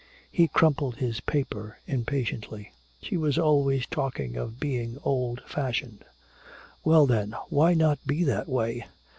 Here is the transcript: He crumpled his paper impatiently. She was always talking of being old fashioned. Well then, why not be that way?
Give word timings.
He 0.31 0.47
crumpled 0.47 0.95
his 0.95 1.19
paper 1.19 1.77
impatiently. 1.85 2.71
She 3.03 3.17
was 3.17 3.37
always 3.37 3.85
talking 3.85 4.35
of 4.35 4.59
being 4.59 4.97
old 5.03 5.43
fashioned. 5.45 6.03
Well 6.83 7.05
then, 7.05 7.35
why 7.49 7.75
not 7.75 7.99
be 8.07 8.23
that 8.23 8.49
way? 8.49 8.85